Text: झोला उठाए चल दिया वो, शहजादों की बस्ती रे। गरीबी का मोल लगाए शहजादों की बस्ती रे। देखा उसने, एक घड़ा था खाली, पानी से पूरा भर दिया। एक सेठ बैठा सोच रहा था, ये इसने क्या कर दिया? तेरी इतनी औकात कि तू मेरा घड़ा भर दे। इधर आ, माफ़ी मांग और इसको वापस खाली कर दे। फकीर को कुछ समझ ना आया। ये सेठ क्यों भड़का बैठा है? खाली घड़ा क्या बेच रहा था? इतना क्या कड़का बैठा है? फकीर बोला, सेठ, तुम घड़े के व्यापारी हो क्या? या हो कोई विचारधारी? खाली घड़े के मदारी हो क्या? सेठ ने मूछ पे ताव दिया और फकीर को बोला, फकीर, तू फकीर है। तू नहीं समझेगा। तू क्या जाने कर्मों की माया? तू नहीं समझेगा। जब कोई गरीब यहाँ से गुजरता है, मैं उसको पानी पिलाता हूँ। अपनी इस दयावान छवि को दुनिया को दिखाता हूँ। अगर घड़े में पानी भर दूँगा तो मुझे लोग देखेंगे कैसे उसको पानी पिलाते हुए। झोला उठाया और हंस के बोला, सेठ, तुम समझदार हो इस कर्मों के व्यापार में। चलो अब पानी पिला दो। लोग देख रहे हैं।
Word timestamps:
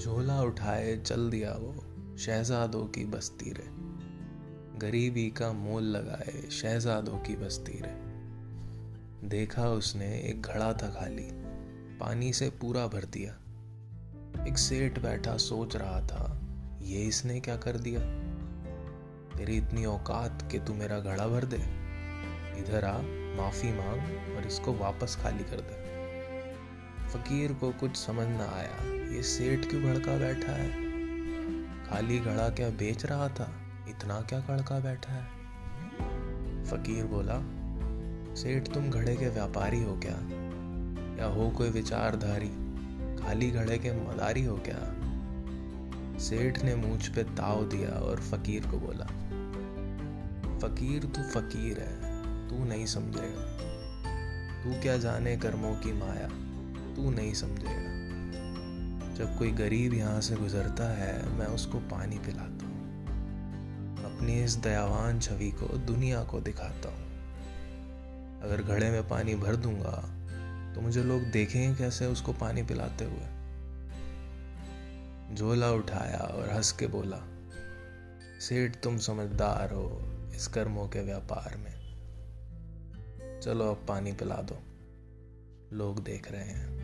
झोला 0.00 0.42
उठाए 0.42 0.96
चल 0.96 1.30
दिया 1.30 1.52
वो, 1.52 1.84
शहजादों 2.18 2.86
की 2.86 3.04
बस्ती 3.04 3.50
रे। 3.50 3.66
गरीबी 4.78 5.30
का 5.30 5.52
मोल 5.52 5.82
लगाए 5.82 6.50
शहजादों 6.50 7.18
की 7.18 7.36
बस्ती 7.36 7.72
रे। 7.72 8.10
देखा 9.28 9.68
उसने, 9.68 10.20
एक 10.20 10.42
घड़ा 10.42 10.72
था 10.72 10.88
खाली, 10.88 11.28
पानी 11.98 12.32
से 12.32 12.50
पूरा 12.50 12.86
भर 12.86 13.04
दिया। 13.04 13.32
एक 14.46 14.58
सेठ 14.58 14.98
बैठा 14.98 15.36
सोच 15.36 15.76
रहा 15.76 16.00
था, 16.00 16.40
ये 16.82 17.00
इसने 17.00 17.40
क्या 17.40 17.56
कर 17.56 17.78
दिया? 17.78 18.00
तेरी 19.38 19.56
इतनी 19.56 19.84
औकात 19.84 20.48
कि 20.52 20.58
तू 20.58 20.74
मेरा 20.74 21.00
घड़ा 21.00 21.26
भर 21.28 21.44
दे। 21.44 21.56
इधर 22.60 22.84
आ, 22.84 22.98
माफ़ी 23.42 23.72
मांग 23.72 24.36
और 24.36 24.46
इसको 24.46 24.72
वापस 24.72 25.18
खाली 25.22 25.44
कर 25.44 25.60
दे। 25.60 25.90
फकीर 27.14 27.52
को 27.52 27.70
कुछ 27.70 27.96
समझ 27.96 28.26
ना 28.26 28.44
आया। 28.44 28.84
ये 29.16 29.22
सेठ 29.22 29.68
क्यों 29.68 29.82
भड़का 29.82 30.18
बैठा 30.18 30.52
है? 30.52 30.70
खाली 31.84 32.18
घड़ा 32.18 32.48
क्या 32.48 32.70
बेच 32.70 33.04
रहा 33.04 33.28
था? 33.28 33.52
इतना 33.88 34.20
क्या 34.20 34.40
कड़का 34.40 34.80
बैठा 34.80 35.12
है? 35.12 35.24
फकीर 36.64 37.04
बोला, 37.04 37.38
सेठ, 38.34 38.68
तुम 38.68 38.90
घड़े 38.90 39.16
के 39.16 39.28
व्यापारी 39.28 39.82
हो 39.82 40.00
क्या? 40.04 40.18
या 41.18 41.34
हो 41.34 41.50
कोई 41.50 41.70
विचारधारी? 41.70 42.48
खाली 43.22 43.50
घड़े 43.50 43.78
के 43.78 43.92
मदारी 43.92 44.44
हो 44.44 44.60
क्या? 44.68 44.96
सेठ 46.18 46.64
ने 46.64 46.74
मूछ 46.74 47.08
पे 47.08 47.22
ताव 47.22 47.68
दिया 47.68 47.88
और 47.88 48.20
फकीर 48.20 48.66
को 48.66 48.78
बोला, 48.78 49.06
फकीर, 50.58 51.04
तू 51.04 51.22
फकीर 51.22 51.80
है। 51.80 52.10
तू 52.48 52.64
नहीं 52.64 52.86
समझेगा। 52.86 53.42
तू 54.62 54.82
क्या 54.82 54.96
जाने 54.96 55.36
कर्मों 55.36 55.74
की 55.74 55.92
माया? 55.92 56.28
तू 57.00 57.10
नहीं 57.10 57.34
समझेगा। 57.34 59.14
जब 59.14 59.38
कोई 59.38 59.50
गरीब 59.50 59.94
यहाँ 59.94 60.20
से 60.20 60.36
गुजरता 60.36 60.88
है, 60.96 61.28
मैं 61.28 61.46
उसको 61.46 61.78
पानी 61.78 62.18
पिलाता 62.18 62.66
हूँ। 62.66 62.78
अपनी 64.04 64.44
इस 64.44 64.54
दयावान 64.54 65.20
छवि 65.20 65.50
को 65.50 65.66
दुनिया 65.66 66.24
को 66.24 66.40
दिखाता 66.40 66.88
हूँ। 66.88 67.08
अगर 68.42 68.62
घड़े 68.62 68.90
में 68.90 69.08
पानी 69.08 69.34
भर 69.34 69.56
दूँगा 69.56 69.96
तो 70.74 70.80
मुझे 70.80 71.02
लोग 71.04 71.22
देखेंगे 71.22 71.78
कैसे 71.78 72.06
उसको 72.06 72.32
पानी 72.32 72.62
पिलाते 72.62 73.04
हुए। 73.04 73.26
झोला 75.36 75.70
उठाया 75.70 76.18
और 76.18 76.50
हंस 76.50 76.72
के 76.72 76.86
बोला, 76.86 77.18
सेठ, 78.40 78.76
तुम 78.76 78.98
समझदार 78.98 79.72
हो 79.72 80.02
इस 80.36 80.46
कर्मों 80.46 80.88
के 80.88 81.00
व्यापार 81.00 81.56
में। 81.56 81.80
चलो 83.40 83.70
अब 83.70 83.84
पानी 83.88 84.12
पिला 84.12 84.34
दो। 84.34 84.58
लोग 85.72 86.04
देख 86.04 86.32
रहे 86.32 86.44
हैं। 86.44 86.79